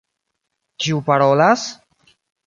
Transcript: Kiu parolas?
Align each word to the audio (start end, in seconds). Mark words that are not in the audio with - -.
Kiu 0.85 1.01
parolas? 1.09 1.67